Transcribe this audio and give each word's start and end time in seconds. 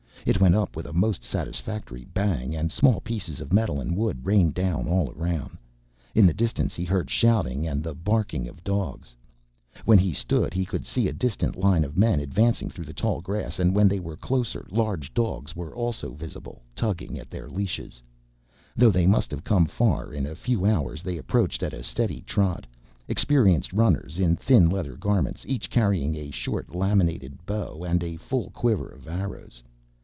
It 0.23 0.39
went 0.39 0.53
up 0.53 0.75
with 0.75 0.85
a 0.85 0.93
most 0.93 1.23
satisfactory 1.23 2.05
bang 2.05 2.55
and 2.55 2.71
small 2.71 2.99
pieces 3.01 3.41
of 3.41 3.51
metal 3.51 3.81
and 3.81 3.97
wood 3.97 4.23
rained 4.23 4.53
down 4.53 4.87
all 4.87 5.09
around. 5.13 5.57
In 6.13 6.27
the 6.27 6.33
distance 6.33 6.75
he 6.75 6.83
heard 6.85 7.09
shouting 7.09 7.65
and 7.65 7.81
the 7.83 7.95
barking 7.95 8.47
of 8.47 8.63
dogs. 8.63 9.15
When 9.83 9.97
he 9.97 10.13
stood 10.13 10.53
he 10.53 10.63
could 10.63 10.85
see 10.85 11.07
a 11.07 11.11
distant 11.11 11.55
line 11.55 11.83
of 11.83 11.97
men 11.97 12.19
advancing 12.19 12.69
through 12.69 12.85
the 12.85 12.93
tall 12.93 13.19
grass 13.19 13.57
and 13.57 13.73
when 13.73 13.87
they 13.87 13.99
were 13.99 14.15
closer 14.15 14.67
large 14.69 15.11
dogs 15.11 15.55
were 15.55 15.73
also 15.75 16.13
visible, 16.13 16.61
tugging 16.75 17.17
at 17.17 17.31
their 17.31 17.49
leashes. 17.49 18.03
Though 18.75 18.91
they 18.91 19.07
must 19.07 19.31
have 19.31 19.43
come 19.43 19.65
far 19.65 20.13
in 20.13 20.27
a 20.27 20.35
few 20.35 20.67
hours 20.67 21.01
they 21.01 21.17
approached 21.17 21.63
at 21.63 21.73
a 21.73 21.81
steady 21.81 22.21
trot, 22.21 22.67
experienced 23.07 23.73
runners, 23.73 24.19
in 24.19 24.35
thin 24.35 24.69
leather 24.69 24.95
garments 24.97 25.45
each 25.47 25.67
carrying 25.71 26.13
a 26.13 26.29
short, 26.29 26.75
laminated 26.75 27.43
bow 27.47 27.83
and 27.83 28.03
a 28.03 28.17
full 28.17 28.51
quiver 28.51 28.87
of 28.87 29.07
arrows. 29.07 29.63